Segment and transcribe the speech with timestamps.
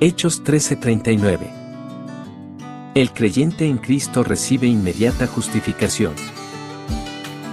[0.00, 1.50] Hechos 13:39.
[2.94, 6.14] El creyente en Cristo recibe inmediata justificación.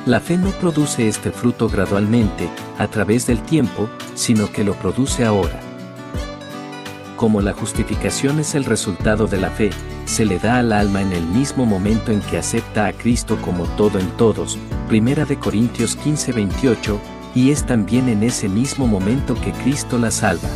[0.06, 5.26] La fe no produce este fruto gradualmente, a través del tiempo, sino que lo produce
[5.26, 5.60] ahora.
[7.16, 9.72] Como la justificación es el resultado de la fe,
[10.06, 13.64] se le da al alma en el mismo momento en que acepta a Cristo como
[13.70, 14.60] todo en todos,
[14.92, 17.00] 1 de Corintios 15:28,
[17.34, 20.50] y es también en ese mismo momento que Cristo la salva.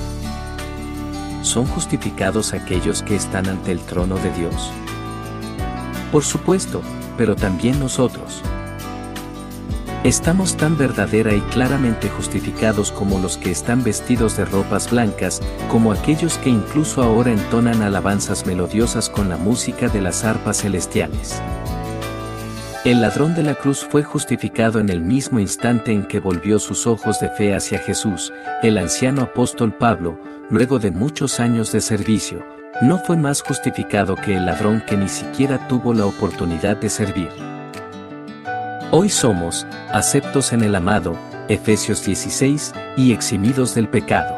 [1.42, 4.72] ¿Son justificados aquellos que están ante el trono de Dios?
[6.12, 6.82] Por supuesto,
[7.18, 8.42] pero también nosotros.
[10.04, 15.92] Estamos tan verdadera y claramente justificados como los que están vestidos de ropas blancas, como
[15.92, 21.42] aquellos que incluso ahora entonan alabanzas melodiosas con la música de las arpas celestiales.
[22.86, 26.88] El ladrón de la cruz fue justificado en el mismo instante en que volvió sus
[26.88, 28.32] ojos de fe hacia Jesús,
[28.64, 30.18] el anciano apóstol Pablo,
[30.50, 32.42] luego de muchos años de servicio,
[32.82, 37.28] no fue más justificado que el ladrón que ni siquiera tuvo la oportunidad de servir.
[38.92, 41.18] Hoy somos, aceptos en el amado,
[41.50, 44.34] Efesios 16, y eximidos del pecado.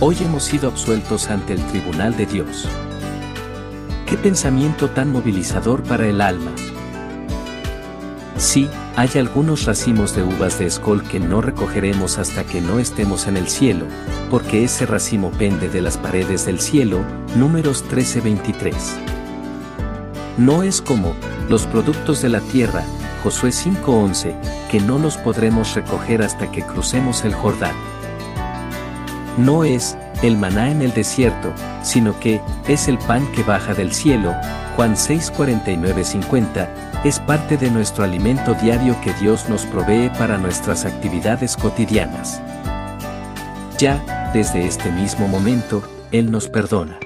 [0.00, 2.68] Hoy hemos sido absueltos ante el tribunal de Dios.
[4.04, 6.50] Qué pensamiento tan movilizador para el alma.
[8.38, 13.26] Sí, hay algunos racimos de uvas de escol que no recogeremos hasta que no estemos
[13.26, 13.84] en el cielo,
[14.30, 17.00] porque ese racimo pende de las paredes del cielo,
[17.34, 18.74] números 13-23.
[20.36, 21.16] No es como,
[21.48, 22.84] los productos de la tierra,
[23.24, 24.36] Josué 5:11,
[24.70, 27.74] que no los podremos recoger hasta que crucemos el Jordán.
[29.36, 31.52] No es, el maná en el desierto,
[31.82, 34.34] sino que, es el pan que baja del cielo,
[34.76, 36.68] Juan 6:49-50,
[37.04, 42.40] es parte de nuestro alimento diario que Dios nos provee para nuestras actividades cotidianas.
[43.78, 46.98] Ya, desde este mismo momento, Él nos perdona.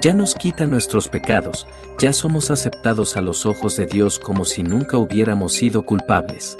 [0.00, 1.66] Ya nos quita nuestros pecados,
[1.98, 6.56] ya somos aceptados a los ojos de Dios como si nunca hubiéramos sido culpables.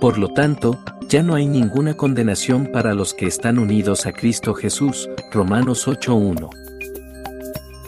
[0.00, 0.78] Por lo tanto,
[1.14, 6.50] ya no hay ninguna condenación para los que están unidos a Cristo Jesús, Romanos 8.1.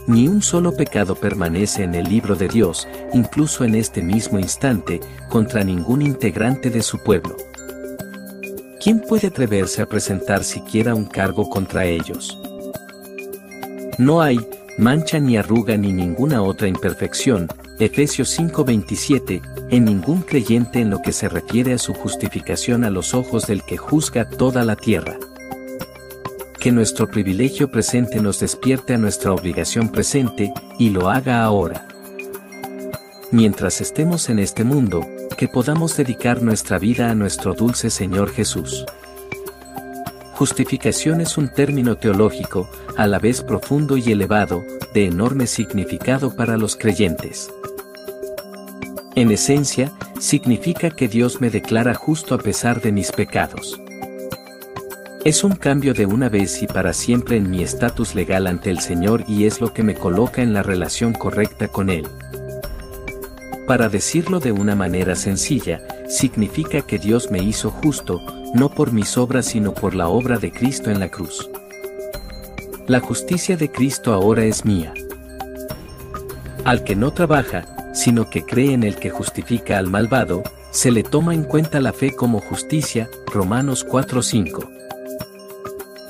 [0.06, 5.00] Ni un solo pecado permanece en el libro de Dios, incluso en este mismo instante,
[5.28, 7.36] contra ningún integrante de su pueblo.
[8.80, 12.38] ¿Quién puede atreverse a presentar siquiera un cargo contra ellos?
[13.98, 14.38] No hay,
[14.78, 17.48] mancha ni arruga ni ninguna otra imperfección,
[17.80, 23.14] Efesios 5:27, en ningún creyente en lo que se refiere a su justificación a los
[23.14, 25.18] ojos del que juzga toda la tierra.
[26.60, 31.88] Que nuestro privilegio presente nos despierte a nuestra obligación presente, y lo haga ahora.
[33.32, 35.06] Mientras estemos en este mundo,
[35.36, 38.86] que podamos dedicar nuestra vida a nuestro dulce Señor Jesús.
[40.34, 46.56] Justificación es un término teológico, a la vez profundo y elevado, de enorme significado para
[46.56, 47.50] los creyentes.
[49.16, 53.80] En esencia, significa que Dios me declara justo a pesar de mis pecados.
[55.24, 58.78] Es un cambio de una vez y para siempre en mi estatus legal ante el
[58.80, 62.06] Señor y es lo que me coloca en la relación correcta con Él.
[63.66, 65.80] Para decirlo de una manera sencilla,
[66.10, 68.20] significa que Dios me hizo justo,
[68.54, 71.48] no por mis obras sino por la obra de Cristo en la cruz.
[72.86, 74.92] La justicia de Cristo ahora es mía.
[76.64, 77.64] Al que no trabaja,
[77.96, 81.94] sino que cree en el que justifica al malvado, se le toma en cuenta la
[81.94, 84.68] fe como justicia, Romanos 4:5.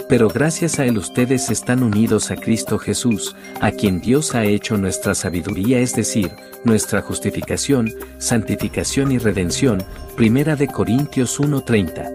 [0.08, 4.76] Pero gracias a Él ustedes están unidos a Cristo Jesús, a quien Dios ha hecho
[4.76, 6.32] nuestra sabiduría, es decir,
[6.64, 9.82] nuestra justificación, santificación y redención.
[10.16, 12.12] Primera de Corintios 1:30.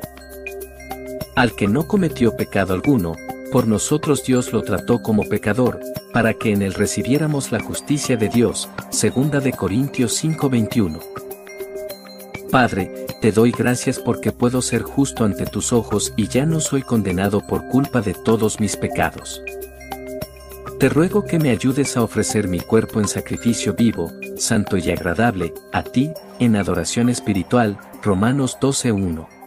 [1.36, 3.16] Al que no cometió pecado alguno,
[3.52, 5.80] por nosotros Dios lo trató como pecador,
[6.14, 8.70] para que en él recibiéramos la justicia de Dios.
[8.90, 11.00] Segunda de Corintios 5:21.
[12.50, 16.82] Padre, te doy gracias porque puedo ser justo ante tus ojos y ya no soy
[16.82, 19.42] condenado por culpa de todos mis pecados.
[20.80, 25.54] Te ruego que me ayudes a ofrecer mi cuerpo en sacrificio vivo, santo y agradable,
[25.72, 29.41] a ti, en adoración espiritual, Romanos 12.1.